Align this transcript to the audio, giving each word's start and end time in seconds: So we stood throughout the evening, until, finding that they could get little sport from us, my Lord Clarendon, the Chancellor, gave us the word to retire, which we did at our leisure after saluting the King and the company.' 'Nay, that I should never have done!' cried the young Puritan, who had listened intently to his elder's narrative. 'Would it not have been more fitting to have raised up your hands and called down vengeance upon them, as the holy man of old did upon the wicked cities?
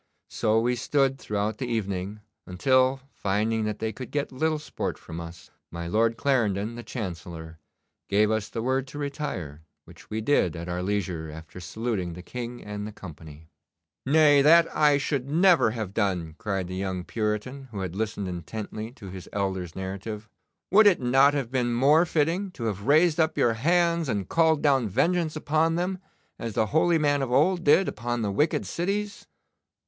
So 0.31 0.59
we 0.59 0.75
stood 0.75 1.19
throughout 1.19 1.59
the 1.59 1.67
evening, 1.67 2.21
until, 2.47 3.01
finding 3.13 3.65
that 3.65 3.77
they 3.77 3.91
could 3.93 4.09
get 4.09 4.31
little 4.31 4.57
sport 4.57 4.97
from 4.97 5.21
us, 5.21 5.51
my 5.69 5.85
Lord 5.87 6.17
Clarendon, 6.17 6.73
the 6.73 6.81
Chancellor, 6.81 7.59
gave 8.09 8.31
us 8.31 8.49
the 8.49 8.63
word 8.63 8.87
to 8.87 8.97
retire, 8.97 9.61
which 9.85 10.09
we 10.09 10.19
did 10.19 10.55
at 10.55 10.67
our 10.67 10.81
leisure 10.81 11.29
after 11.29 11.59
saluting 11.59 12.13
the 12.13 12.23
King 12.23 12.63
and 12.63 12.87
the 12.87 12.91
company.' 12.91 13.51
'Nay, 14.03 14.41
that 14.41 14.75
I 14.75 14.97
should 14.97 15.29
never 15.29 15.69
have 15.69 15.93
done!' 15.93 16.33
cried 16.39 16.67
the 16.67 16.73
young 16.77 17.03
Puritan, 17.03 17.65
who 17.69 17.81
had 17.81 17.95
listened 17.95 18.27
intently 18.27 18.91
to 18.93 19.11
his 19.11 19.29
elder's 19.31 19.75
narrative. 19.75 20.27
'Would 20.71 20.87
it 20.87 20.99
not 20.99 21.35
have 21.35 21.51
been 21.51 21.73
more 21.75 22.07
fitting 22.07 22.49
to 22.53 22.63
have 22.63 22.87
raised 22.87 23.19
up 23.19 23.37
your 23.37 23.53
hands 23.53 24.09
and 24.09 24.27
called 24.27 24.63
down 24.63 24.89
vengeance 24.89 25.35
upon 25.35 25.75
them, 25.75 25.99
as 26.39 26.53
the 26.53 26.65
holy 26.73 26.97
man 26.97 27.21
of 27.21 27.31
old 27.31 27.63
did 27.63 27.87
upon 27.87 28.23
the 28.23 28.31
wicked 28.31 28.65
cities? 28.65 29.27